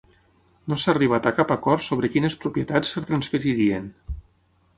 No 0.71 0.77
s'ha 0.83 0.89
arribat 0.93 1.29
a 1.29 1.33
cap 1.39 1.53
acord 1.57 1.85
sobre 1.89 2.09
quines 2.15 2.39
propietats 2.47 2.93
es 3.03 3.07
transferirien. 3.11 3.87